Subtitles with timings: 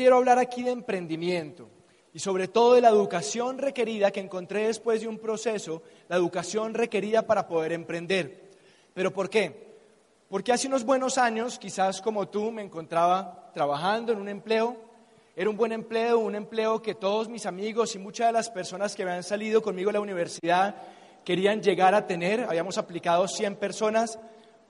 [0.00, 1.68] quiero hablar aquí de emprendimiento
[2.14, 6.72] y sobre todo de la educación requerida que encontré después de un proceso, la educación
[6.72, 8.48] requerida para poder emprender.
[8.94, 9.76] ¿Pero por qué?
[10.30, 14.74] Porque hace unos buenos años, quizás como tú, me encontraba trabajando en un empleo.
[15.36, 18.96] Era un buen empleo, un empleo que todos mis amigos y muchas de las personas
[18.96, 20.76] que habían salido conmigo a la universidad
[21.26, 22.46] querían llegar a tener.
[22.48, 24.18] Habíamos aplicado 100 personas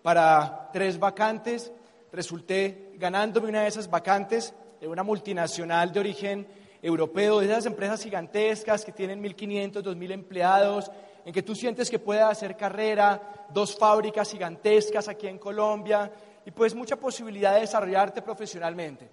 [0.03, 1.71] para tres vacantes.
[2.11, 6.47] Resulté ganándome una de esas vacantes de una multinacional de origen
[6.83, 10.91] europeo, de esas empresas gigantescas que tienen 1.500, 2.000 empleados,
[11.25, 16.11] en que tú sientes que puedes hacer carrera, dos fábricas gigantescas aquí en Colombia
[16.47, 19.09] y pues mucha posibilidad de desarrollarte profesionalmente.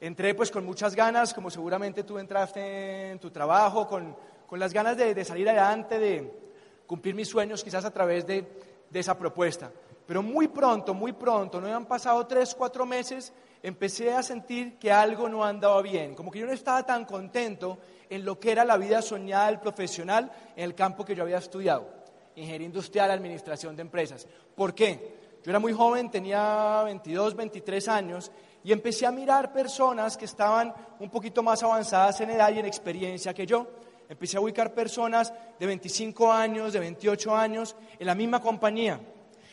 [0.00, 4.16] Entré pues con muchas ganas, como seguramente tú entraste en tu trabajo, con,
[4.52, 6.32] las ganas de, salir adelante, de
[6.86, 8.44] cumplir mis sueños quizás a través de,
[8.88, 9.70] de esa propuesta.
[10.10, 13.32] Pero muy pronto, muy pronto, no habían pasado tres, cuatro meses,
[13.62, 17.78] empecé a sentir que algo no andaba bien, como que yo no estaba tan contento
[18.08, 21.38] en lo que era la vida soñada del profesional en el campo que yo había
[21.38, 21.86] estudiado,
[22.34, 24.26] ingeniería industrial, administración de empresas.
[24.56, 25.38] ¿Por qué?
[25.44, 28.32] Yo era muy joven, tenía 22, 23 años
[28.64, 32.66] y empecé a mirar personas que estaban un poquito más avanzadas en edad y en
[32.66, 33.64] experiencia que yo.
[34.08, 38.98] Empecé a ubicar personas de 25 años, de 28 años en la misma compañía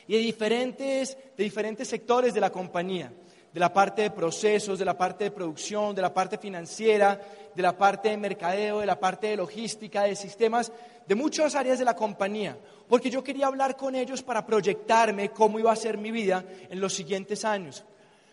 [0.07, 3.11] y de diferentes, de diferentes sectores de la compañía
[3.57, 7.19] de la parte de procesos, de la parte de producción, de la parte financiera,
[7.55, 10.71] de la parte de mercadeo, de la parte de logística, de sistemas,
[11.07, 12.55] de muchas áreas de la compañía,
[12.87, 16.79] porque yo quería hablar con ellos para proyectarme cómo iba a ser mi vida en
[16.79, 17.83] los siguientes años.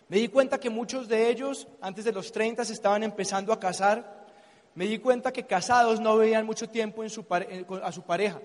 [0.09, 3.59] Me di cuenta que muchos de ellos, antes de los 30, se estaban empezando a
[3.59, 4.27] casar.
[4.75, 8.43] Me di cuenta que casados no veían mucho tiempo a su pareja.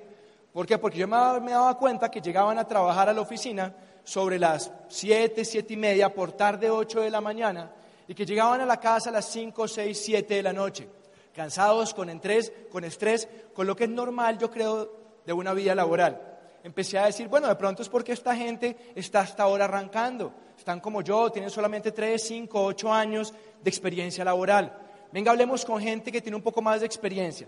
[0.54, 0.78] ¿Por qué?
[0.78, 5.46] Porque yo me, daba cuenta que llegaban a trabajar a la oficina sobre las 7,
[5.46, 7.72] 7 y media, por tarde 8 de la mañana,
[8.08, 10.90] y que llegaban a la casa a las 5, 6, 7 de la noche,
[11.36, 14.92] cansados, con estrés, con estrés, con lo que es normal, yo creo,
[15.26, 16.20] de una vida laboral.
[16.64, 20.80] Empecé a decir, bueno, de pronto es porque esta gente está hasta ahora arrancando, están
[20.80, 24.76] como yo, tienen solamente 3, 5, 8 años de experiencia laboral.
[25.12, 27.48] Venga, hablemos con gente que tiene un poco más de experiencia,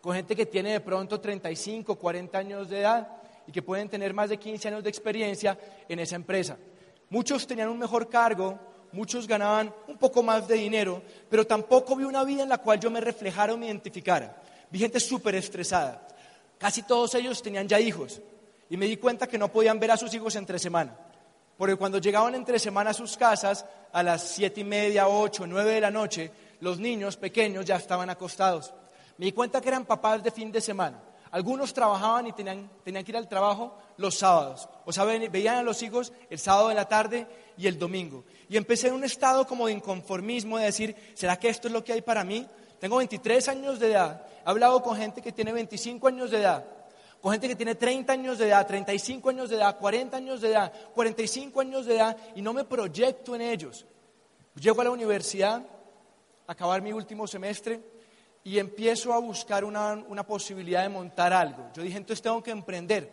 [0.00, 3.08] con gente que tiene de pronto 35, 40 años de edad
[3.46, 5.58] y que pueden tener más de 15 años de experiencia
[5.88, 6.56] en esa empresa.
[7.08, 8.58] Muchos tenían un mejor cargo,
[8.92, 12.80] muchos ganaban un poco más de dinero, pero tampoco vi una vida en la cual
[12.80, 14.42] yo me reflejara o me identificara.
[14.70, 16.06] Vi gente súper estresada.
[16.58, 18.20] Casi todos ellos tenían ya hijos
[18.68, 20.96] y me di cuenta que no podían ver a sus hijos entre semana.
[21.56, 25.72] Porque cuando llegaban entre semana a sus casas, a las siete y media, ocho, nueve
[25.72, 26.30] de la noche,
[26.60, 28.74] los niños pequeños ya estaban acostados.
[29.18, 31.02] Me di cuenta que eran papás de fin de semana.
[31.30, 34.68] Algunos trabajaban y tenían, que ir al trabajo los sábados.
[34.84, 38.24] O sea, veían a los hijos el sábado de la tarde y el domingo.
[38.48, 41.82] Y empecé en un estado como de inconformismo, de decir, ¿será que esto es lo
[41.82, 42.46] que hay para mí?
[42.78, 44.26] Tengo 23 años de edad.
[44.46, 46.64] He hablado con gente que tiene 25 años de edad.
[47.20, 50.50] Con gente que tiene 30 años de edad, 35 años de edad, 40 años de
[50.50, 53.84] edad, 45 años de edad y no me proyecto en ellos.
[54.54, 55.66] Llego a la universidad,
[56.46, 57.95] a acabar mi último semestre
[58.46, 61.68] y empiezo a buscar una, posibilidad de montar algo.
[61.74, 63.10] Yo dije, entonces tengo que emprender,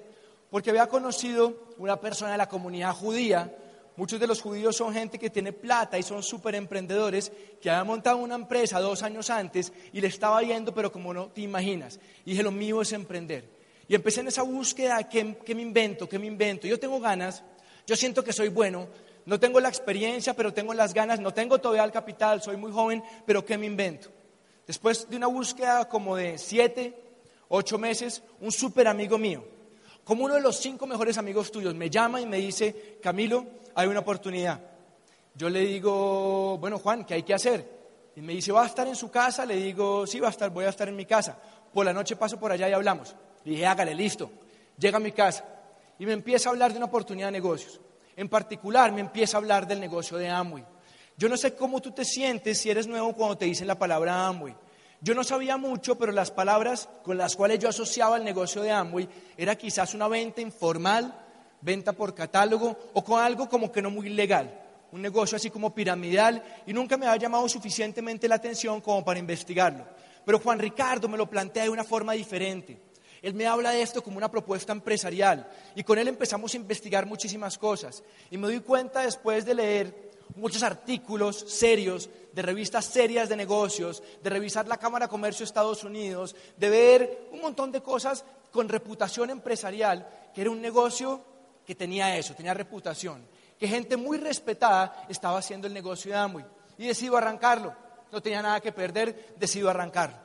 [0.52, 3.52] porque había conocido una persona de la comunidad judía,
[3.98, 7.84] muchos de los judíos son gente que tiene plata y son súper emprendedores, que había
[7.84, 12.00] montado una empresa dos años antes y le estaba yendo, pero como no te imaginas.
[12.26, 13.50] Y dije, lo mío es emprender.
[13.88, 16.08] Y empecé en esa búsqueda, ¿qué, qué me invento?
[16.08, 16.68] ¿Qué me invento?
[16.68, 17.44] Yo tengo ganas,
[17.88, 18.88] yo siento que soy bueno,
[19.26, 22.72] no tengo la experiencia, pero tengo las ganas, no tengo todavía el capital, soy muy
[22.72, 24.12] joven, pero ¿qué me invento?
[24.66, 26.94] Después de una búsqueda como de siete,
[27.50, 29.44] ocho meses, un súper amigo mío,
[30.04, 33.88] como uno de los cinco mejores amigos tuyos, me llama y me dice, Camilo, hay
[33.88, 34.60] una oportunidad.
[35.36, 37.84] Yo le digo, bueno, Juan, ¿qué hay que hacer?
[38.16, 39.46] Y me dice, ¿va a estar en su casa?
[39.46, 41.38] Le digo, sí, va a estar, voy a estar en mi casa.
[41.74, 43.16] Por la noche paso por allá y hablamos.
[43.44, 44.30] Le dije, hágale, listo.
[44.78, 45.46] Llega a mi casa
[45.98, 47.80] y me empieza a hablar de una oportunidad de negocios.
[48.16, 50.64] En particular, me empieza a hablar del negocio de Amway.
[51.18, 54.28] Yo no sé cómo tú te sientes si eres nuevo cuando te dicen la palabra
[54.28, 54.56] Amway.
[55.00, 58.72] Yo no sabía mucho, pero las palabras con las cuales yo asociaba el negocio de
[58.72, 59.08] Amway
[59.38, 61.14] era quizás una venta informal,
[61.62, 64.62] venta por catálogo o con algo como que no muy legal,
[64.92, 69.20] un negocio así como piramidal y nunca me había llamado suficientemente la atención como para
[69.20, 69.86] investigarlo.
[70.26, 72.80] Pero Juan Ricardo me lo plantea de una forma diferente.
[73.22, 77.06] Él me habla de esto como una propuesta empresarial y con él empezamos a investigar
[77.06, 78.04] muchísimas cosas.
[78.32, 80.03] Y me doy cuenta después de leer
[80.36, 85.50] muchos artículos serios de revistas serias de negocios, de revisar la Cámara de Comercio de
[85.50, 91.22] Estados Unidos, de ver un montón de cosas con reputación empresarial, que era un negocio
[91.66, 93.26] que tenía eso, tenía reputación,
[93.60, 96.46] que gente muy respetada estaba haciendo el negocio de Amway.
[96.78, 97.76] Y decido arrancarlo.
[98.12, 100.24] no tenía nada que perder, decidió arrancar.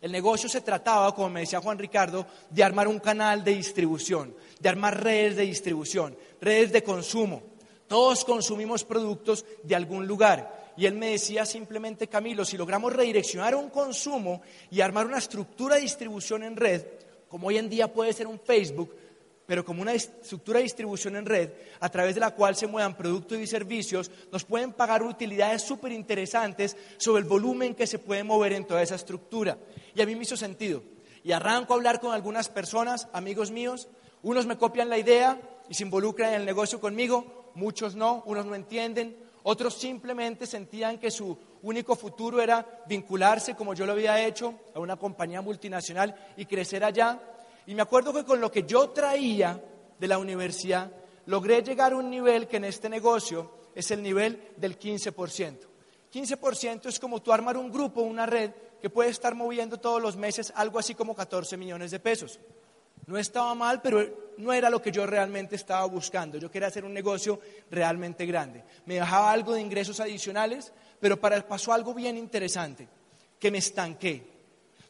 [0.00, 4.34] El negocio se trataba, como me decía Juan Ricardo, de armar un canal de distribución,
[4.60, 7.42] de armar redes de distribución, redes de consumo.
[7.88, 10.72] Todos consumimos productos de algún lugar.
[10.76, 15.74] Y él me decía simplemente, Camilo, si logramos redireccionar un consumo y armar una estructura
[15.74, 16.84] de distribución en red,
[17.28, 18.94] como hoy en día puede ser un Facebook,
[19.48, 21.50] pero como una estructura de distribución en red
[21.80, 25.90] a través de la cual se muevan productos y servicios, nos pueden pagar utilidades súper
[25.90, 29.56] interesantes sobre el volumen que se puede mover en toda esa estructura.
[29.94, 30.82] Y a mí me hizo sentido.
[31.24, 33.88] Y arranco a hablar con algunas personas, amigos míos,
[34.22, 38.46] unos me copian la idea y se involucran en el negocio conmigo, muchos no, unos
[38.46, 44.24] no entienden, otros simplemente sentían que su único futuro era vincularse, como yo lo había
[44.24, 47.20] hecho, a una compañía multinacional y crecer allá.
[47.66, 49.62] Y me acuerdo que con lo que yo traía
[49.98, 50.90] de la universidad,
[51.26, 55.58] logré llegar a un nivel que en este negocio es el nivel del 15%.
[56.12, 60.16] 15% es como tú armar un grupo, una red, que puede estar moviendo todos los
[60.16, 62.38] meses algo así como 14 millones de pesos.
[63.08, 66.36] No estaba mal, pero no era lo que yo realmente estaba buscando.
[66.36, 67.40] Yo quería hacer un negocio
[67.70, 68.62] realmente grande.
[68.84, 72.86] Me dejaba algo de ingresos adicionales, pero para, pasó algo bien interesante,
[73.38, 74.26] que me estanqué.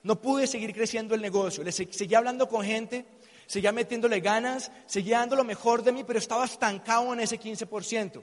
[0.02, 1.62] No pude seguir creciendo el negocio.
[1.62, 3.06] Le seguía hablando con gente,
[3.46, 8.20] seguía metiéndole ganas, seguía dando lo mejor de mí, pero estaba estancado en ese 15%.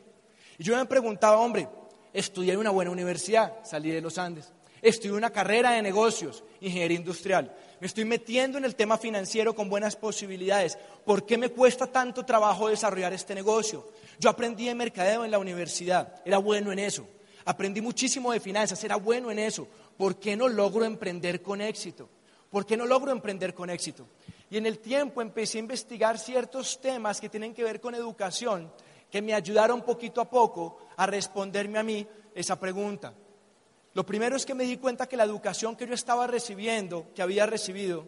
[0.58, 1.70] Y yo me preguntaba, hombre,
[2.12, 4.52] estudié en una buena universidad, salí de los Andes,
[4.90, 9.70] estudié una carrera de negocios, ingeniería industrial, me estoy metiendo en el tema financiero con
[9.70, 10.78] buenas posibilidades.
[11.04, 13.86] ¿Por qué me cuesta tanto trabajo desarrollar este negocio?
[14.20, 17.06] Yo aprendí de mercadeo en la universidad, era bueno en eso.
[17.44, 19.68] Aprendí muchísimo de finanzas, era bueno en eso.
[19.98, 22.10] ¿por qué no logro emprender con éxito?
[22.50, 24.08] ¿Por qué no logro emprender con éxito?
[24.50, 28.72] Y en el tiempo empecé a investigar ciertos temas que tienen que ver con educación,
[29.10, 33.14] que me ayudaron poquito a poco a responderme a mí esa pregunta.
[33.96, 37.22] Lo primero es que me di cuenta que la educación que yo estaba recibiendo, que
[37.22, 38.06] había recibido,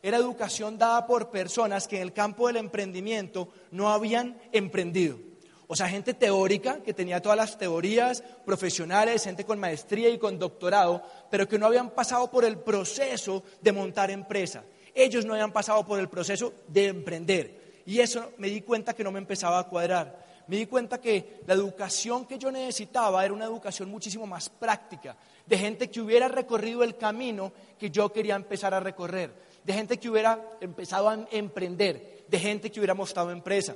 [0.00, 5.18] era educación dada por personas que en el campo del emprendimiento no habían emprendido.
[5.66, 10.38] O sea, gente teórica, que tenía todas las teorías profesionales, gente con maestría y con
[10.38, 11.02] doctorado,
[11.32, 14.62] pero que no habían pasado por el proceso de montar empresa.
[14.94, 17.82] Ellos no habían pasado por el proceso de emprender.
[17.86, 20.24] Y eso me di cuenta que no me empezaba a cuadrar.
[20.46, 25.16] Me di cuenta que la educación que yo necesitaba era una educación muchísimo más práctica,
[25.46, 29.32] de gente que hubiera recorrido el camino que yo quería empezar a recorrer,
[29.62, 33.74] de gente que hubiera empezado a emprender, de gente que hubiera mostrado empresa.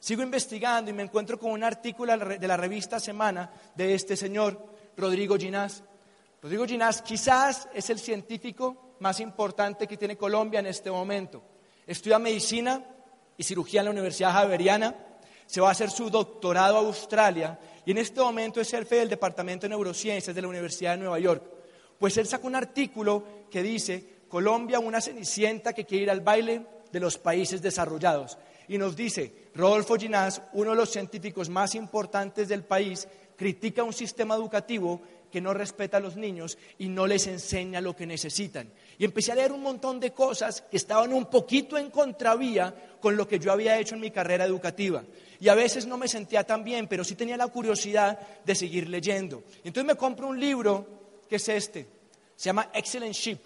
[0.00, 4.64] Sigo investigando y me encuentro con un artículo de la revista Semana de este señor,
[4.96, 5.82] Rodrigo Ginás.
[6.40, 11.42] Rodrigo Ginás quizás es el científico más importante que tiene Colombia en este momento.
[11.86, 12.84] Estudia medicina
[13.36, 14.94] y cirugía en la Universidad Javeriana,
[15.48, 19.08] se va a hacer su doctorado a Australia y en este momento es jefe del
[19.08, 21.42] Departamento de Neurociencias de la Universidad de Nueva York.
[21.98, 26.66] Pues él sacó un artículo que dice, Colombia una cenicienta que quiere ir al baile
[26.92, 28.36] de los países desarrollados
[28.68, 33.94] y nos dice, Rodolfo Ginás, uno de los científicos más importantes del país, critica un
[33.94, 38.70] sistema educativo que no respeta a los niños y no les enseña lo que necesitan.
[38.98, 43.16] Y empecé a leer un montón de cosas que estaban un poquito en contravía con
[43.16, 45.04] lo que yo había hecho en mi carrera educativa.
[45.40, 48.88] Y a veces no me sentía tan bien, pero sí tenía la curiosidad de seguir
[48.88, 49.44] leyendo.
[49.64, 50.86] Entonces me compro un libro
[51.28, 51.86] que es este.
[52.36, 53.40] Se llama Excellent Sheep,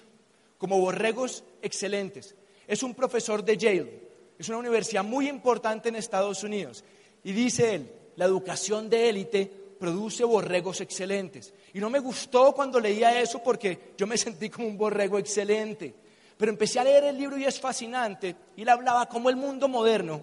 [0.58, 2.34] como borregos excelentes.
[2.66, 4.12] Es un profesor de Yale
[4.42, 6.84] es una universidad muy importante en Estados Unidos.
[7.22, 9.50] Y dice él, la educación de élite
[9.82, 11.52] produce borregos excelentes.
[11.74, 15.92] Y no me gustó cuando leía eso porque yo me sentí como un borrego excelente.
[16.36, 18.36] Pero empecé a leer el libro y es fascinante.
[18.54, 20.22] Y él hablaba como el mundo moderno,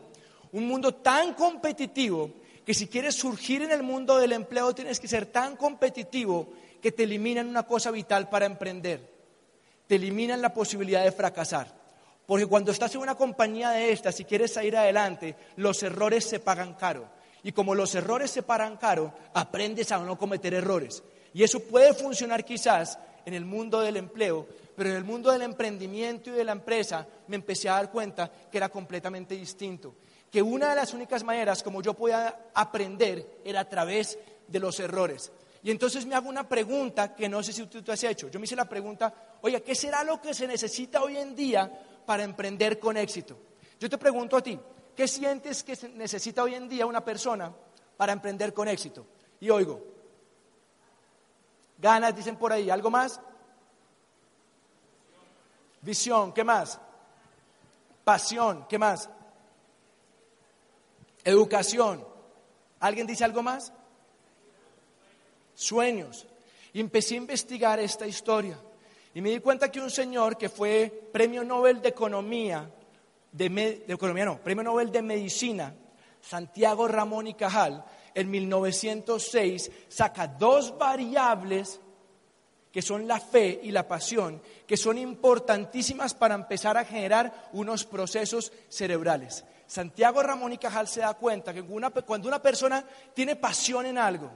[0.54, 2.32] un mundo tan competitivo,
[2.66, 6.48] que si quieres surgir en el mundo del empleo tienes que ser tan competitivo
[6.82, 9.12] que te eliminan una cosa vital para emprender.
[9.88, 11.75] Te eliminan la posibilidad de fracasar.
[12.25, 16.39] Porque cuando estás en una compañía de estas y quieres salir adelante, los errores se
[16.39, 17.19] pagan caro.
[17.43, 21.03] Y como los errores se pagan caro, aprendes a no cometer errores.
[21.34, 25.43] Y eso puede funcionar quizás en el mundo del empleo, pero en el mundo del
[25.43, 29.96] emprendimiento y de la empresa me empecé a dar cuenta que era completamente distinto.
[30.31, 34.17] Que una de las únicas maneras como yo podía aprender era a través
[34.48, 35.31] de los errores.
[35.62, 38.29] Y entonces me hago una pregunta que no sé si tú, tú has hecho.
[38.29, 41.72] Yo me hice la pregunta, oye, ¿qué será lo que se necesita hoy en día
[42.10, 43.38] para emprender con éxito.
[43.79, 44.60] Yo te pregunto a ti,
[45.00, 47.56] ¿qué sientes que necesita hoy en día una persona
[47.96, 49.06] para emprender con éxito?
[49.39, 49.82] Y oigo,
[51.77, 53.22] ganas, dicen por ahí, ¿algo más?
[55.82, 56.82] Visión, ¿qué más?
[58.03, 59.10] Pasión, ¿qué más?
[61.24, 62.06] Educación.
[62.82, 63.72] ¿Alguien dice algo más?
[65.56, 66.27] Sueños.
[66.74, 68.60] Empecé a investigar esta historia.
[69.13, 72.70] Y me di cuenta que un señor que fue premio Nobel de Economía,
[73.32, 75.74] de, Economía no, premio Nobel de Medicina,
[76.22, 77.84] Santiago Ramón y Cajal,
[78.14, 81.80] en 1906 saca dos variables
[82.72, 87.86] que son la fe y la pasión, que son importantísimas para empezar a generar unos
[87.86, 89.44] procesos cerebrales.
[89.66, 92.84] Santiago Ramón y Cajal se da cuenta que cuando una persona
[93.14, 94.30] tiene pasión en algo,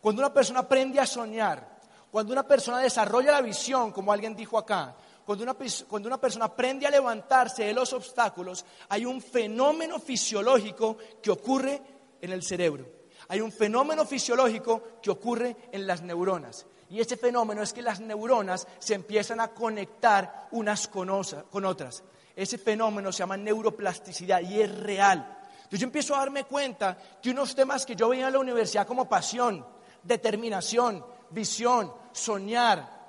[0.00, 1.80] cuando una persona aprende a soñar,
[2.10, 4.96] cuando una persona desarrolla la visión, como alguien dijo acá,
[5.30, 5.56] cuando una,
[5.86, 11.80] cuando una, persona aprende a levantarse de los obstáculos, hay un fenómeno fisiológico que ocurre
[12.20, 12.84] en el cerebro.
[13.28, 16.66] Hay un fenómeno fisiológico que ocurre en las neuronas.
[16.88, 22.02] Y ese fenómeno es que las neuronas se empiezan a conectar unas con, otras.
[22.34, 25.38] Ese fenómeno se llama neuroplasticidad y es real.
[25.58, 28.84] Entonces yo empiezo a darme cuenta que unos temas que yo veía en la universidad
[28.84, 29.64] como pasión,
[30.02, 32.99] determinación, visión, soñar,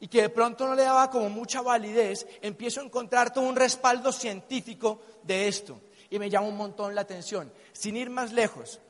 [0.00, 3.56] y que de pronto no le daba como mucha validez, empiezo a encontrar todo un
[3.56, 5.80] respaldo científico de esto.
[6.10, 7.52] Y me llama un montón la atención.
[7.72, 8.80] Sin ir más lejos,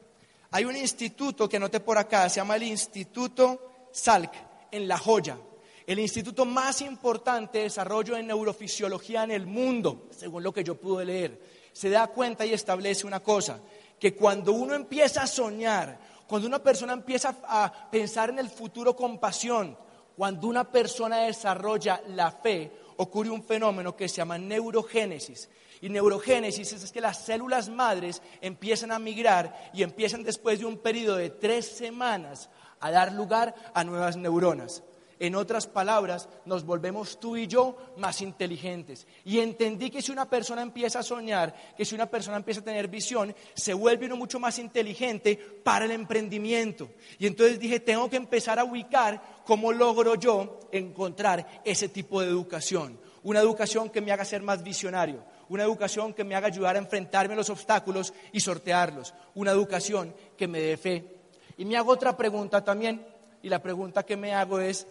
[0.50, 4.32] hay un instituto que anoté por acá, se llama el Instituto Salk
[4.70, 5.38] en La Joya,
[5.86, 10.74] el instituto más importante de desarrollo de neurofisiología en el mundo, según lo que yo
[10.74, 11.40] pude leer,
[11.72, 13.60] se da cuenta y establece una cosa,
[13.98, 18.96] que cuando uno empieza a soñar, cuando una persona empieza a pensar en el futuro
[18.96, 19.76] con pasión,
[20.16, 25.50] cuando una persona desarrolla la fe, ocurre un fenómeno que se llama neurogénesis.
[25.82, 30.78] Y neurogénesis es que las células madres empiezan a migrar y empiezan después de un
[30.78, 32.48] periodo de tres semanas
[32.80, 34.82] a dar lugar a nuevas neuronas.
[35.18, 39.06] En otras palabras, nos volvemos tú y yo más inteligentes.
[39.24, 42.64] Y entendí que si una persona empieza a soñar, que si una persona empieza a
[42.64, 46.90] tener visión, se vuelve uno mucho más inteligente para el emprendimiento.
[47.18, 52.28] Y entonces dije, tengo que empezar a ubicar cómo logro yo encontrar ese tipo de
[52.28, 53.00] educación.
[53.22, 55.24] Una educación que me haga ser más visionario.
[55.48, 59.14] Una educación que me haga ayudar a enfrentarme a los obstáculos y sortearlos.
[59.34, 61.16] Una educación que me dé fe
[61.56, 63.06] y me hago otra pregunta también,
[63.42, 64.86] y la pregunta que me hago es,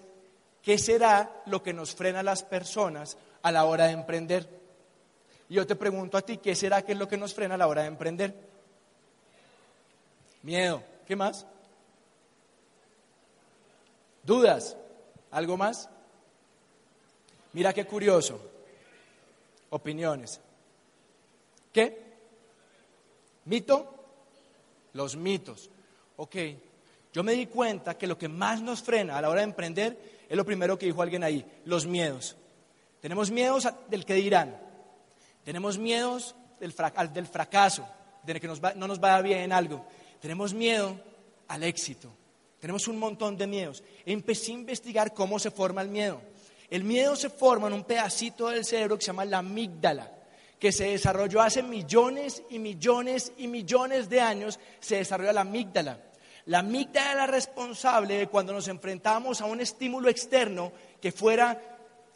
[0.66, 4.50] ¿qué será lo que nos frena a las personas a la hora de emprender?
[5.48, 7.68] Yo te pregunto a ti, ¿qué será que es lo que nos frena a la
[7.68, 8.34] hora de emprender?
[10.42, 10.82] Miedo.
[11.06, 11.46] ¿Qué más?
[14.24, 14.76] ¿Dudas?
[15.30, 15.88] ¿Algo más?
[17.54, 18.42] Mira qué curioso.
[19.70, 20.42] Opiniones.
[21.72, 22.02] ¿Qué?
[23.46, 23.94] ¿Mito?
[24.94, 25.70] Los mitos.
[26.18, 26.36] Ok,
[27.14, 30.15] yo me di cuenta que lo que más nos frena a la hora de emprender
[30.29, 32.36] es lo primero que dijo alguien ahí, los miedos.
[33.01, 34.60] Tenemos miedos del que dirán,
[35.44, 37.88] tenemos miedos del, fracaso,
[38.24, 39.86] de que no nos vaya bien en algo,
[40.20, 41.00] tenemos miedo
[41.48, 42.12] al éxito,
[42.60, 43.84] tenemos un montón de miedos.
[44.05, 46.22] Empecé a investigar cómo se forma el miedo.
[46.70, 50.12] El miedo se forma en un pedacito del cerebro que se llama la amígdala
[50.60, 56.00] que se desarrolló hace millones y millones y millones de años, se desarrolla la amígdala.
[56.46, 60.72] La amígdala era responsable de cuando nos enfrentamos a un estímulo externo
[61.02, 61.60] que fuera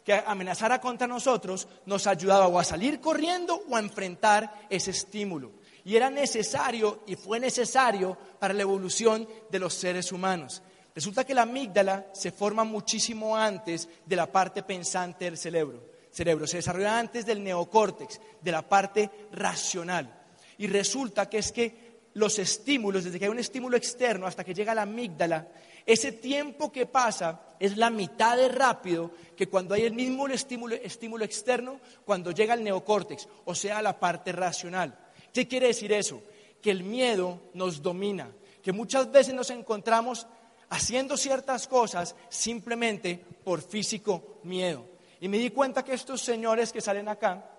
[0.04, 5.52] que amenazara contra nosotros, nos ayudaba o a salir corriendo o a enfrentar ese estímulo.
[5.84, 10.62] Y era necesario y fue necesario para la evolución de los seres humanos.
[10.94, 16.46] Resulta que la amígdala se forma muchísimo antes de la parte pensante del cerebro cerebro,
[16.46, 20.18] se desarrolla antes del neocórtex, de la parte racional.
[20.58, 21.89] Y resulta que es que
[22.20, 25.48] los estímulos, desde que hay un estímulo externo hasta que llega la amígdala,
[25.86, 30.76] ese tiempo que pasa es la mitad de rápido que cuando hay el mismo estímulo,
[30.76, 34.96] estímulo externo, cuando llega el neocórtex, o sea, la parte racional.
[35.32, 36.22] ¿Qué quiere decir eso?
[36.62, 38.30] Que el miedo nos domina,
[38.62, 40.26] que muchas veces nos encontramos
[40.68, 44.86] haciendo ciertas cosas simplemente por físico miedo.
[45.20, 47.50] Y me di cuenta que estos señores que salen acá,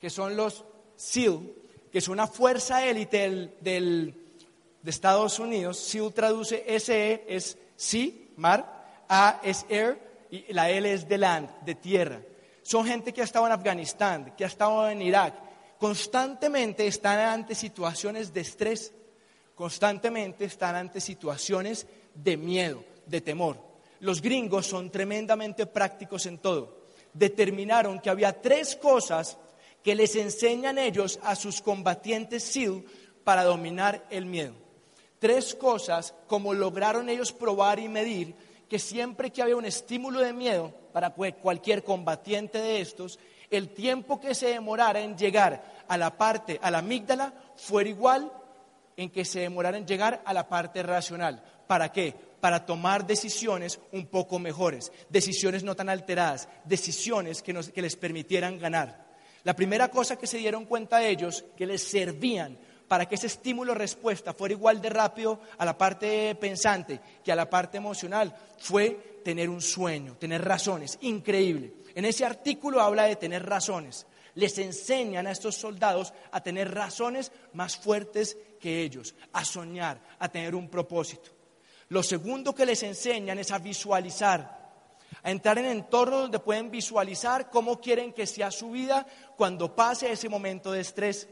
[0.00, 0.64] que son los
[0.96, 1.61] SEAL,
[1.92, 4.14] que es una fuerza élite de
[4.84, 11.06] Estados Unidos, SEAL traduce SE es Sea, mar, A es Air y la L es
[11.06, 12.20] de land, de tierra.
[12.62, 15.34] Son gente que ha estado en Afganistán, que ha estado en Irak.
[15.78, 18.92] Constantemente están ante situaciones de estrés,
[19.54, 23.72] constantemente están ante situaciones de miedo, de temor
[24.02, 26.82] los gringos son tremendamente prácticos en todo.
[27.12, 29.38] Determinaron que había tres cosas
[29.82, 32.84] que les enseñan ellos a sus combatientes SEAL
[33.24, 34.54] para dominar el miedo.
[35.18, 38.34] Tres cosas como lograron ellos probar y medir
[38.68, 43.18] que siempre que había un estímulo de miedo para cualquier combatiente de estos,
[43.50, 48.32] el tiempo que se demorara en llegar a la parte, a la amígdala, fuera igual
[48.96, 51.42] en que se demorara en llegar a la parte racional.
[51.66, 52.32] ¿Para qué?
[52.42, 58.58] para tomar decisiones un poco mejores, decisiones no tan alteradas, decisiones que, que les permitieran
[58.58, 59.01] ganar.
[59.44, 62.56] La primera cosa que se dieron cuenta ellos, que les servían
[62.86, 67.48] para que ese estímulo-respuesta fuera igual de rápido a la parte pensante que a la
[67.48, 70.98] parte emocional, fue tener un sueño, tener razones.
[71.00, 71.72] Increíble.
[71.94, 74.06] En ese artículo habla de tener razones.
[74.34, 80.28] Les enseñan a estos soldados a tener razones más fuertes que ellos, a soñar, a
[80.28, 81.30] tener un propósito.
[81.88, 84.61] Lo segundo que les enseñan es a visualizar,
[85.22, 90.10] a entrar en entornos donde pueden visualizar cómo quieren que sea su vida cuando pase
[90.10, 91.28] ese momento de estrés,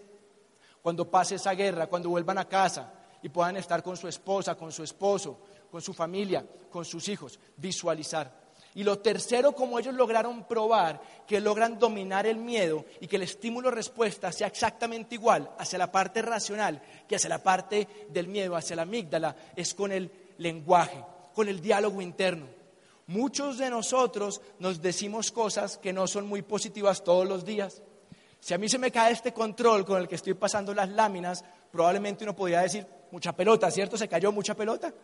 [0.82, 2.92] cuando pase esa guerra, cuando vuelvan a casa
[3.22, 7.38] y puedan estar con su esposa, con su esposo, con su familia, con sus hijos,
[7.56, 8.40] visualizar.
[8.72, 13.22] Y lo tercero, como ellos lograron probar que logran dominar el miedo y que el
[13.22, 18.76] estímulo-respuesta sea exactamente igual hacia la parte racional que hacia la parte del miedo, hacia
[18.76, 21.02] la amígdala, es con el lenguaje,
[21.34, 22.59] con el diálogo interno.
[23.10, 27.82] Muchos de nosotros nos decimos cosas que no son muy positivas todos los días.
[28.38, 31.44] Si a mí se me cae este control con el que estoy pasando las láminas,
[31.72, 33.98] probablemente uno podría decir, mucha pelota, ¿cierto?
[33.98, 34.94] Se cayó mucha pelota.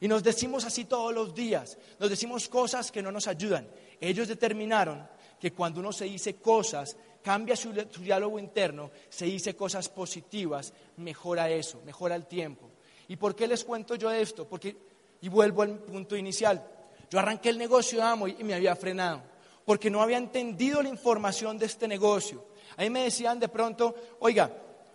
[0.00, 3.66] Y nos decimos así todos los días, nos decimos cosas que no nos ayudan.
[4.02, 5.08] Ellos determinaron
[5.40, 11.48] que cuando uno se dice cosas, cambia su, diálogo interno, se dice cosas positivas, mejora
[11.48, 12.68] eso, mejora el tiempo.
[13.08, 14.46] ¿Y por qué les cuento yo esto?
[14.46, 14.76] Porque,
[15.22, 16.75] y vuelvo al punto inicial,
[17.10, 19.22] yo arranqué el negocio de Amo y me había frenado,
[19.64, 22.44] porque no había entendido la información de este negocio.
[22.76, 24.50] A mí me decían de pronto, oiga,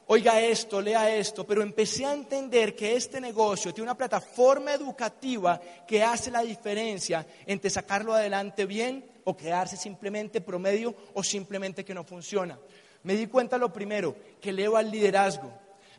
[0.07, 5.59] oiga esto, lea esto, pero empecé a entender que este negocio tiene una plataforma educativa
[5.87, 11.93] que hace la diferencia entre sacarlo adelante bien o quedarse simplemente promedio o simplemente que
[11.93, 12.59] no funciona.
[13.03, 15.51] Me di cuenta lo primero, que leo al liderazgo.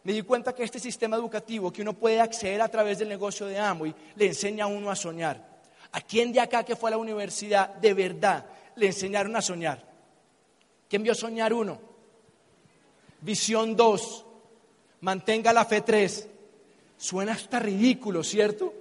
[0.04, 3.46] Me di cuenta que este sistema educativo que uno puede acceder a través del negocio
[3.46, 5.51] de Amway le enseña a uno a soñar.
[5.92, 8.46] ¿A quién de acá que fue a la universidad de verdad
[8.76, 9.86] le enseñaron a soñar?
[10.88, 11.80] ¿Quién vio soñar uno?
[13.20, 14.26] Visión 2.
[15.02, 16.28] Mantenga la fe 3.
[16.96, 18.72] Suena hasta ridículo, ¿cierto?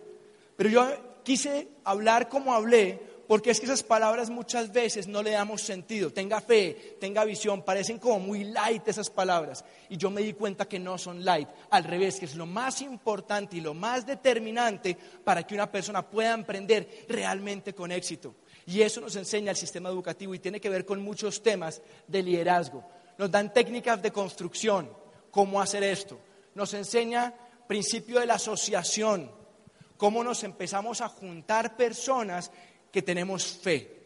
[0.56, 5.32] Pero yo quise hablar como hablé porque es que esas palabras muchas veces no le
[5.32, 6.12] damos sentido.
[6.12, 9.64] Tenga fe, tenga visión, parecen como muy light esas palabras.
[9.88, 12.82] Y yo me di cuenta que no son light, al revés, que es lo más
[12.82, 18.36] importante y lo más determinante para que una persona pueda emprender realmente con éxito.
[18.66, 22.24] Y eso nos enseña el sistema educativo y tiene que ver con muchos temas de
[22.24, 22.84] liderazgo
[23.18, 24.90] nos dan técnicas de construcción,
[25.30, 26.20] cómo hacer esto.
[26.56, 27.32] Nos enseña
[27.68, 29.32] principio de la asociación,
[29.96, 32.52] cómo nos empezamos a juntar personas
[32.92, 34.02] que tenemos fe.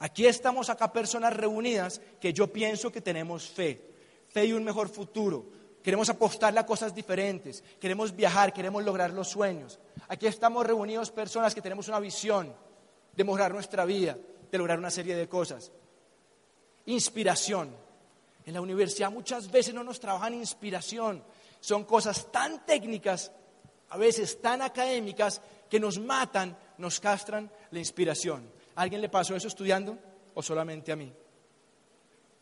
[0.00, 3.80] Aquí estamos acá personas reunidas que yo pienso que tenemos fe,
[4.28, 5.46] fe y un mejor futuro.
[5.82, 9.78] Queremos apostarle a cosas diferentes, queremos viajar, queremos lograr los sueños.
[10.08, 12.54] Aquí estamos reunidos personas que tenemos una visión
[13.14, 14.16] de mejorar nuestra vida,
[14.50, 15.70] de lograr una serie de cosas.
[16.86, 17.74] Inspiración.
[18.44, 21.22] En la universidad muchas veces no nos trabajan inspiración.
[21.60, 23.32] Son cosas tan técnicas,
[23.90, 28.50] a veces tan académicas, que nos matan, nos castran la inspiración.
[28.74, 29.98] ¿A alguien le pasó eso estudiando
[30.34, 31.12] o solamente a mí?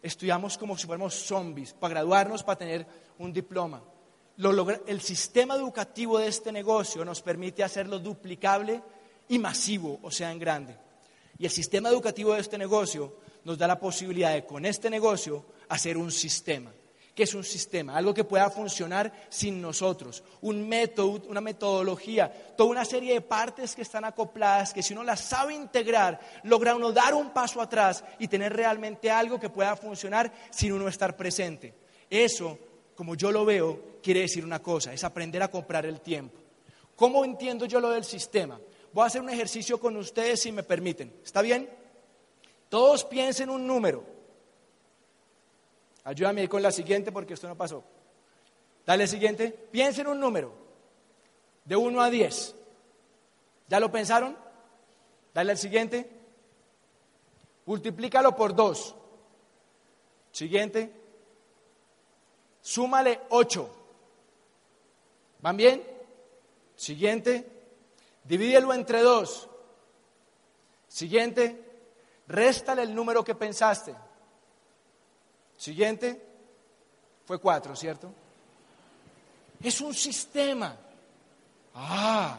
[0.01, 2.87] Estudiamos como si fuéramos zombies para graduarnos, para tener
[3.18, 3.83] un diploma.
[4.87, 8.83] el sistema educativo de este negocio nos permite hacerlo duplicable
[9.29, 10.77] y masivo, o sea, en grande.
[11.38, 15.44] Y el sistema educativo de este negocio nos da la posibilidad de, con este negocio,
[15.68, 16.72] hacer un sistema.
[17.19, 17.97] ¿Qué es un sistema?
[17.97, 20.23] Algo que pueda funcionar sin nosotros.
[20.41, 25.03] Un método, una metodología, toda una serie de partes que están acopladas, que si uno
[25.03, 29.75] las sabe integrar, logra uno dar un paso atrás y tener realmente algo que pueda
[29.75, 31.75] funcionar sin uno estar presente.
[32.09, 32.57] Eso,
[32.95, 36.39] como yo lo veo, quiere decir una cosa, es aprender a comprar el tiempo.
[36.95, 38.61] ¿Cómo entiendo yo lo del sistema?
[38.93, 41.13] Voy a hacer un ejercicio con ustedes si me permiten.
[41.25, 41.69] ¿Está bien?
[42.69, 44.18] Todos piensen un número.
[46.05, 47.85] Ayúdame con la siguiente porque esto no pasó.
[48.87, 49.51] Dale siguiente.
[49.51, 50.53] Piensen un número.
[51.65, 52.55] De 1 a 10.
[53.69, 54.37] ¿Ya lo pensaron?
[55.35, 56.11] Dale al siguiente.
[57.67, 58.95] Multiplícalo por 2.
[60.33, 60.91] Siguiente.
[62.63, 63.71] Súmale 8.
[65.41, 65.85] ¿Van bien?
[66.75, 67.47] Siguiente.
[68.25, 69.49] Divídelo entre 2.
[70.89, 71.65] Siguiente.
[72.27, 73.95] Réstale el número que pensaste.
[75.59, 76.25] Siguiente,
[77.27, 78.11] fue cuatro, ¿cierto?
[79.62, 80.77] Es un sistema.
[81.75, 82.38] Ah,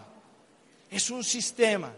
[0.90, 1.94] es un sistema.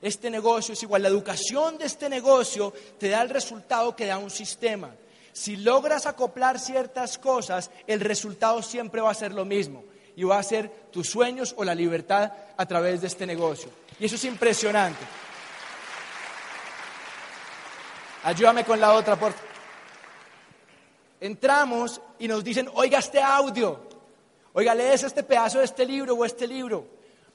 [0.00, 1.02] Este negocio es igual.
[1.02, 4.94] La educación de este negocio te da el resultado que da un sistema.
[5.32, 9.84] Si logras acoplar ciertas cosas, el resultado siempre va a ser lo mismo.
[10.16, 13.70] y va a hacer tus sueños o la libertad a través de este negocio.
[14.00, 14.98] Y eso es impresionante.
[18.24, 19.32] Ayúdame con la otra, por
[21.20, 23.80] Entramos y nos dicen, oiga este audio,
[24.52, 26.86] oiga, lees este pedazo de este libro o este libro,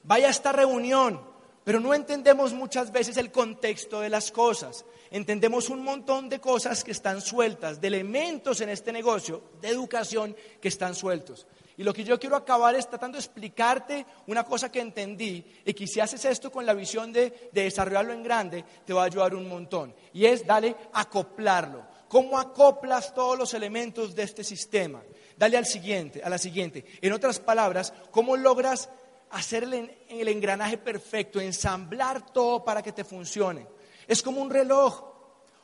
[0.04, 1.20] vaya a esta reunión,
[1.64, 4.86] pero no entendemos muchas veces el contexto de las cosas.
[5.12, 10.36] Entendemos un montón de cosas que están sueltas, de elementos en este negocio, de educación
[10.60, 11.46] que están sueltos.
[11.78, 15.74] Y lo que yo quiero acabar es tratando de explicarte una cosa que entendí y
[15.74, 19.34] que si haces esto con la visión de, desarrollarlo en grande, te va a ayudar
[19.34, 19.94] un montón.
[20.14, 21.93] Y es, dale, acoplarlo.
[22.14, 25.02] ¿Cómo acoplas todos los elementos de este sistema?
[25.36, 26.86] Dale al siguiente, a la siguiente.
[27.02, 28.88] En otras palabras, ¿cómo logras
[29.32, 33.66] hacer el engranaje perfecto, ensamblar todo para que te funcione?
[34.08, 35.04] Es como un reloj.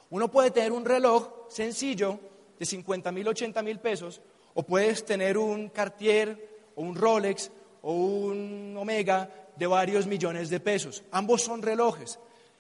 [0.10, 2.20] Uno puede tener un reloj sencillo
[2.58, 4.20] de 50 mil, 80 mil pesos,
[4.56, 7.52] o puedes tener un Cartier o un Rolex
[7.84, 11.04] o un Omega de varios millones de pesos.
[11.12, 12.18] Ambos son relojes.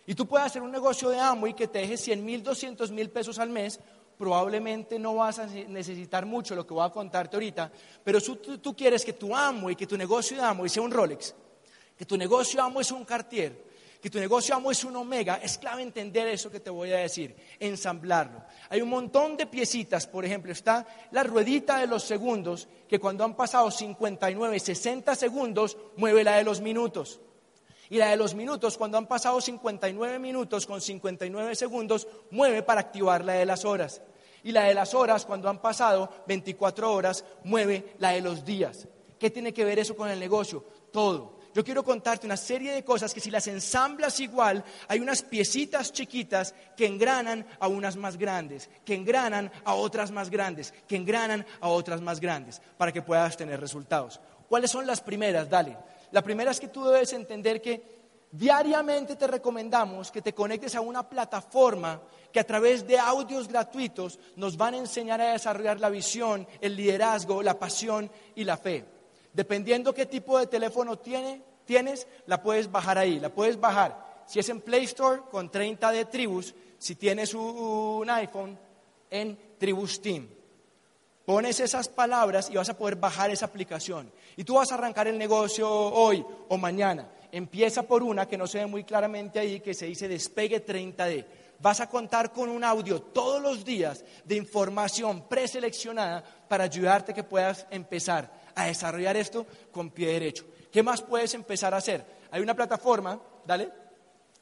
[0.10, 2.90] Y tú puedes hacer un negocio de amo y que te deje 100 mil, 200
[2.90, 3.80] mil pesos al mes.
[4.18, 7.72] Probablemente no vas a necesitar mucho lo que voy a contarte ahorita,
[8.04, 10.90] pero tú, tú quieres que tu amo y que tu negocio de amo sea un
[10.90, 11.36] Rolex,
[11.96, 13.64] que tu negocio amo es un Cartier,
[14.02, 16.98] que tu negocio amo es un omega, es clave entender eso que te voy a
[16.98, 18.42] decir, ensamblarlo.
[18.72, 23.24] Hay un montón de piecitas, por ejemplo, está la ruedita de los segundos, que cuando
[23.24, 27.20] han pasado 59, 60 segundos, mueve la de los minutos.
[27.90, 32.82] Y la de los minutos, cuando han pasado 59 minutos con 59 segundos, mueve para
[32.82, 34.02] activar la de las horas.
[34.44, 38.88] Y la de las horas, cuando han pasado 24 horas, mueve la de los días.
[39.18, 40.64] ¿Qué tiene que ver eso con el negocio?
[40.92, 45.24] Todo yo quiero contarte una serie de cosas que si las ensamblas igual, hay unas
[45.24, 50.96] piecitas chiquitas que engranan a unas más grandes, que engranan a otras más grandes, que
[50.96, 54.20] engranan a otras más grandes, para que puedas tener resultados.
[54.48, 55.50] ¿Cuáles son las primeras?
[55.50, 55.76] Dale.
[56.12, 58.00] La primera es que tú debes entender que
[58.32, 64.20] diariamente te recomendamos que te conectes a una plataforma que a través de audios gratuitos
[64.36, 68.86] nos van a enseñar a desarrollar la visión, el liderazgo, la pasión y la fe.
[69.34, 74.24] Dependiendo qué tipo de teléfono tienes, la puedes bajar ahí, la puedes bajar.
[74.28, 78.58] Si es en Play Store, con 30 de Tribus, si tienes un iPhone,
[79.10, 80.28] en Tribus Team.
[81.30, 84.12] Pones esas palabras y vas a poder bajar esa aplicación.
[84.36, 87.08] Y tú vas a arrancar el negocio hoy o mañana.
[87.32, 91.24] Empieza por una que no se ve muy claramente ahí, que se dice despegue 30D.
[91.60, 97.24] Vas a contar con un audio todos los días de información preseleccionada para ayudarte que
[97.24, 100.48] puedas empezar a desarrollar esto con pie derecho.
[100.72, 102.04] ¿Qué más puedes empezar a hacer?
[102.32, 103.70] Hay una plataforma, dale,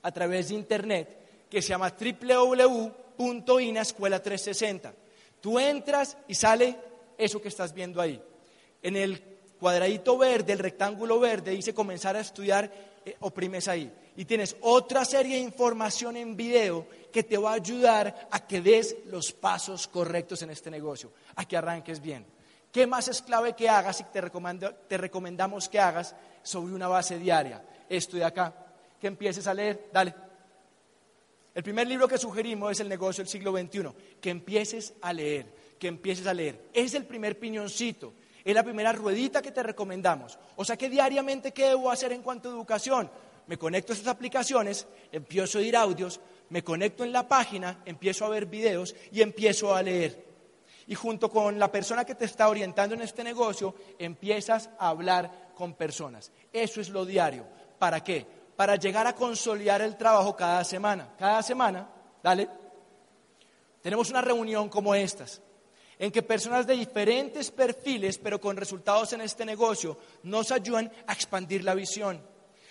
[0.03, 4.93] a través de internet que se llama www.inascuela360.
[5.41, 6.77] Tú entras y sale
[7.17, 8.21] eso que estás viendo ahí.
[8.81, 9.21] En el
[9.59, 12.71] cuadradito verde, el rectángulo verde, dice comenzar a estudiar,
[13.05, 13.91] eh, oprimes ahí.
[14.15, 18.61] Y tienes otra serie de información en video que te va a ayudar a que
[18.61, 22.25] des los pasos correctos en este negocio, a que arranques bien.
[22.71, 24.21] ¿Qué más es clave que hagas y te,
[24.87, 27.63] te recomendamos que hagas sobre una base diaria?
[27.89, 28.53] Esto de acá,
[28.99, 30.26] que empieces a leer, dale.
[31.57, 33.89] El primer libro que sugerimos es El negocio del siglo XXI,
[34.21, 36.69] que empieces a leer, que empieces a leer.
[36.71, 38.13] Es el primer piñoncito,
[38.45, 40.37] es la primera ruedita que te recomendamos.
[40.55, 43.09] O sea que diariamente, ¿qué debo hacer en cuanto a educación?
[43.47, 48.25] Me conecto a estas aplicaciones, empiezo a oír audios, me conecto en la página, empiezo
[48.25, 50.27] a ver videos y empiezo a leer
[50.85, 55.49] y junto con la persona que te está orientando en este negocio, empiezas a hablar
[55.55, 56.31] con personas.
[56.53, 57.45] Eso es lo diario.
[57.77, 58.36] ¿Para qué?
[58.57, 61.13] Para llegar a consolidar el trabajo cada semana.
[61.17, 61.87] Cada semana,
[62.21, 62.49] dale,
[63.81, 65.41] tenemos una reunión como estas,
[65.97, 71.13] en que personas de diferentes perfiles, pero con resultados en este negocio, nos ayudan a
[71.13, 72.21] expandir la visión.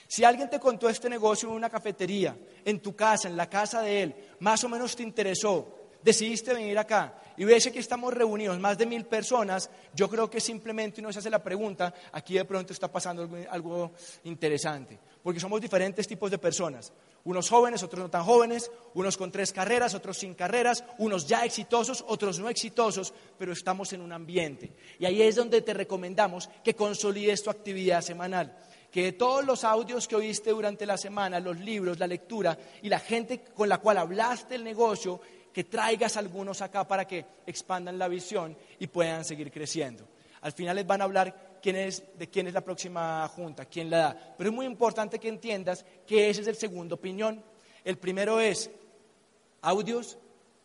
[0.09, 3.81] Si alguien te contó este negocio en una cafetería, en tu casa, en la casa
[3.81, 5.76] de él, más o menos te interesó,
[6.07, 10.41] decidiste venir acá y ves que estamos reunidos más de mil personas, yo creo que
[10.41, 13.91] simplemente uno se hace la pregunta, aquí de pronto está pasando algo,
[14.23, 16.93] interesante, porque somos diferentes tipos de personas,
[17.25, 21.45] unos jóvenes, otros no tan jóvenes, unos con tres carreras, otros sin carreras, unos ya
[21.45, 24.75] exitosos, otros no exitosos, pero estamos en un ambiente.
[25.01, 28.57] Y ahí es donde te recomendamos que consolides tu actividad semanal
[28.97, 32.99] que todos los audios que oíste durante la semana, los libros, la lectura y la
[32.99, 35.21] gente con la cual hablaste el negocio,
[35.57, 40.07] que traigas algunos acá para que expandan la visión y puedan seguir creciendo.
[40.43, 43.89] Al final les van a hablar quién es, de quién es la próxima junta, quién
[43.89, 44.35] la da.
[44.37, 47.43] Pero es muy importante que entiendas que ese es el segundo opinión.
[47.85, 48.71] El primero es
[49.63, 50.19] audios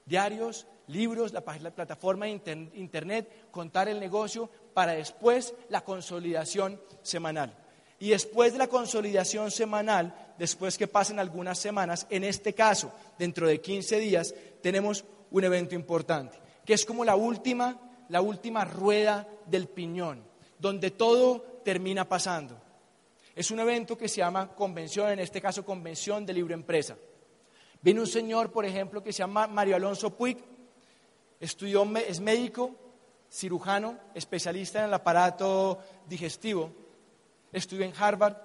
[0.05, 7.55] diarios libros, la, plataforma de internet, contar el negocio, para después la consolidación semanal.
[8.01, 13.47] Y después de la consolidación semanal, después que pasen algunas semanas, en este caso, dentro
[13.47, 19.27] de 15 días, tenemos un evento importante, que es como la última, la última rueda
[19.45, 20.23] del piñón,
[20.57, 22.59] donde todo termina pasando.
[23.35, 26.97] Es un evento que se llama convención, en este caso convención de libre empresa.
[27.83, 30.39] Viene un señor, por ejemplo, que se llama Mario Alonso Puig,
[31.39, 32.71] estudió, es médico,
[33.31, 35.77] cirujano, especialista en el aparato
[36.09, 36.80] digestivo,
[37.51, 38.35] estudió en Harvard,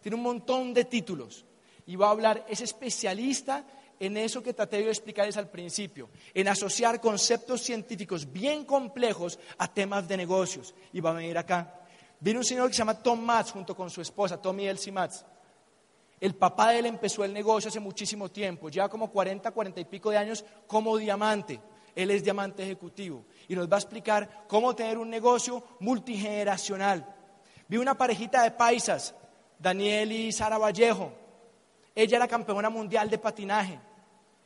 [0.00, 1.44] tiene un montón de títulos
[1.86, 3.64] y va a hablar, es especialista
[3.98, 9.72] en eso que traté de explicarles al principio, en asociar conceptos científicos bien complejos a
[9.72, 10.74] temas de negocios.
[10.92, 11.80] Y va a venir acá.
[12.18, 15.24] Viene un señor que se llama Tom Matz junto con su esposa, Tommy Elsie Matz.
[16.20, 19.84] El papá de él empezó el negocio hace muchísimo tiempo, lleva como 40, 40 y
[19.84, 21.60] pico de años como diamante.
[21.94, 27.06] Él es diamante ejecutivo y nos va a explicar cómo tener un negocio multigeneracional.
[27.72, 29.14] Vi una parejita de paisas,
[29.58, 31.10] Daniel y Sara Vallejo.
[31.94, 33.78] Ella era campeona mundial de patinaje.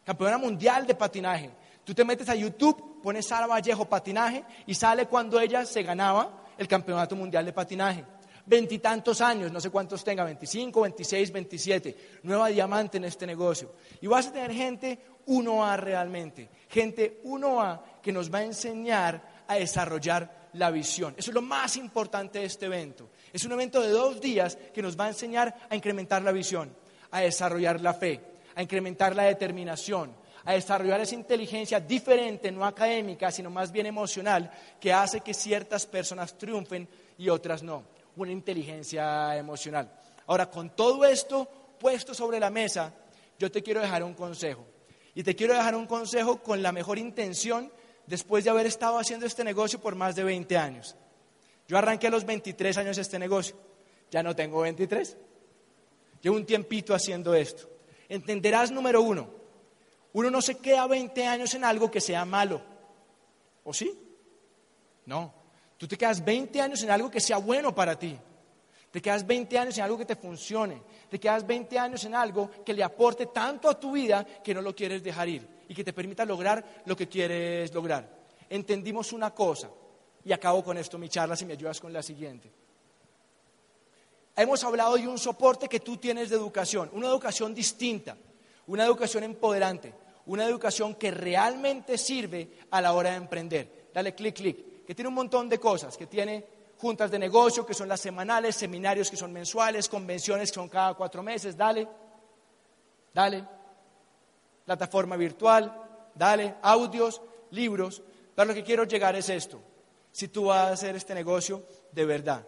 [0.04, 1.50] Campeona mundial de patinaje.
[1.82, 6.44] Tú te metes a YouTube, pones Sara Vallejo patinaje y sale cuando ella se ganaba
[6.56, 8.04] el campeonato mundial de patinaje
[8.46, 13.72] veintitantos años, no sé cuántos tenga, 25, 26, 27, nueva diamante en este negocio.
[14.00, 19.56] Y vas a tener gente 1A realmente, gente 1A que nos va a enseñar a
[19.56, 21.14] desarrollar la visión.
[21.16, 23.10] Eso es lo más importante de este evento.
[23.32, 26.74] Es un evento de dos días que nos va a enseñar a incrementar la visión,
[27.10, 28.20] a desarrollar la fe,
[28.54, 30.14] a incrementar la determinación,
[30.44, 35.86] a desarrollar esa inteligencia diferente, no académica, sino más bien emocional, que hace que ciertas
[35.86, 36.88] personas triunfen
[37.18, 39.90] y otras no una inteligencia emocional.
[40.26, 42.92] Ahora, con todo esto puesto sobre la mesa,
[43.38, 44.66] yo te quiero dejar un consejo.
[45.14, 47.70] Y te quiero dejar un consejo con la mejor intención
[48.06, 50.96] después de haber estado haciendo este negocio por más de 20 años.
[51.68, 53.56] Yo arranqué a los 23 años este negocio.
[54.10, 55.16] Ya no tengo 23.
[56.22, 57.68] Llevo un tiempito haciendo esto.
[58.08, 59.28] Entenderás, número uno,
[60.12, 62.62] uno no se queda 20 años en algo que sea malo.
[63.64, 63.98] ¿O sí?
[65.04, 65.34] No.
[65.76, 68.18] Tú te quedas 20 años en algo que sea bueno para ti.
[68.96, 70.80] Te quedas 20 años en algo que te funcione.
[71.10, 74.62] Te quedas 20 años en algo que le aporte tanto a tu vida que no
[74.62, 78.08] lo quieres dejar ir y que te permita lograr lo que quieres lograr.
[78.48, 79.68] Entendimos una cosa,
[80.24, 82.50] y acabo con esto mi charla si me ayudas con la siguiente.
[84.34, 88.16] Hemos hablado de un soporte que tú tienes de educación, una educación distinta,
[88.66, 89.92] una educación empoderante,
[90.24, 93.90] una educación que realmente sirve a la hora de emprender.
[93.92, 97.74] Dale clic, clic que tiene un montón de cosas, que tiene juntas de negocio, que
[97.74, 101.88] son las semanales, seminarios que son mensuales, convenciones que son cada cuatro meses, dale,
[103.12, 103.44] dale,
[104.64, 108.02] plataforma virtual, dale, audios, libros.
[108.34, 109.60] Pero lo que quiero llegar es esto.
[110.12, 112.46] Si tú vas a hacer este negocio de verdad,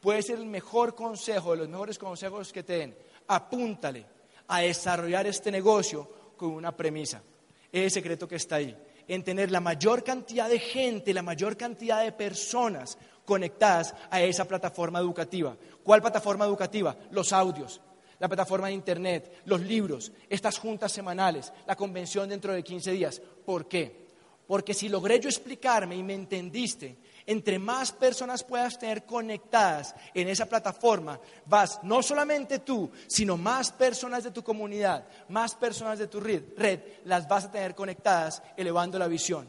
[0.00, 2.96] puede ser el mejor consejo, de los mejores consejos que te den.
[3.28, 4.04] Apúntale
[4.48, 7.22] a desarrollar este negocio con una premisa.
[7.70, 8.76] Es el secreto que está ahí
[9.08, 14.46] en tener la mayor cantidad de gente, la mayor cantidad de personas conectadas a esa
[14.46, 15.56] plataforma educativa.
[15.82, 16.96] ¿Cuál plataforma educativa?
[17.10, 17.80] Los audios,
[18.18, 23.20] la plataforma de Internet, los libros, estas juntas semanales, la convención dentro de 15 días.
[23.44, 24.06] ¿Por qué?
[24.46, 30.28] Porque si logré yo explicarme y me entendiste, entre más personas puedas tener conectadas en
[30.28, 36.08] esa plataforma, vas no solamente tú, sino más personas de tu comunidad, más personas de
[36.08, 39.48] tu red, red las vas a tener conectadas, elevando la visión,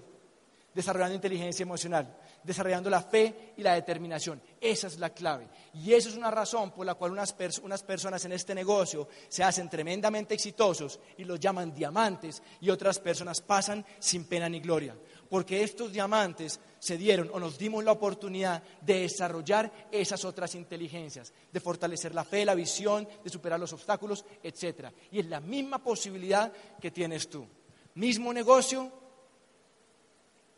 [0.74, 4.42] desarrollando inteligencia emocional, desarrollando la fe y la determinación.
[4.60, 5.48] Esa es la clave.
[5.74, 9.44] Y esa es una razón por la cual unas, unas, personas en este negocio se
[9.44, 14.96] hacen tremendamente exitosos y los llaman diamantes y otras personas pasan sin pena ni gloria
[15.34, 21.34] porque estos diamantes se dieron o nos dimos la oportunidad de desarrollar esas otras inteligencias,
[21.52, 24.92] de fortalecer la fe, la visión, de superar los obstáculos, etc.
[25.12, 27.48] Y es la misma posibilidad que tienes tú.
[27.96, 28.92] Mismo negocio,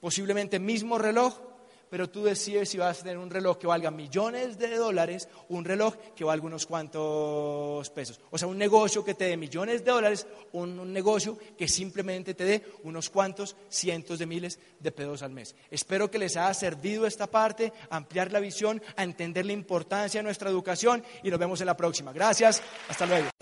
[0.06, 1.34] posiblemente mismo reloj,
[1.90, 5.66] pero tú decides si vas a tener un reloj que valga millones de dólares un
[5.66, 8.22] reloj que valga unos cuantos pesos.
[8.30, 12.46] O sea, un negocio que te dé millones de dólares un, negocio que simplemente te
[12.46, 15.56] dé unos cuantos cientos de miles de pesos al mes.
[15.72, 20.26] Espero que les haya servido esta parte, ampliar la visión, a entender la importancia de
[20.26, 22.14] nuestra educación y nos vemos en la próxima.
[22.14, 23.36] Gracias, hasta luego.